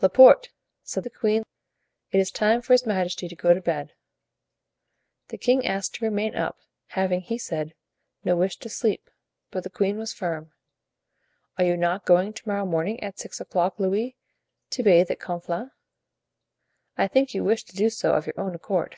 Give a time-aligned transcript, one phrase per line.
[0.00, 0.48] "Laporte,"
[0.82, 1.42] said the queen,
[2.10, 3.92] "it is time for his majesty to go to bed."
[5.28, 7.74] The king asked to remain up, having, he said,
[8.24, 9.10] no wish to sleep;
[9.50, 10.52] but the queen was firm.
[11.58, 14.16] "Are you not going to morrow morning at six o'clock, Louis,
[14.70, 15.72] to bathe at Conflans?
[16.96, 18.96] I think you wished to do so of your own accord?"